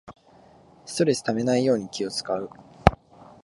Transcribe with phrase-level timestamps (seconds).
[0.87, 2.49] ストレスためないように気をつかう